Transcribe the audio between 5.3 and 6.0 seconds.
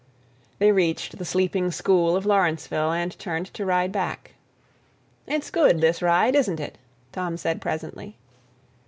good,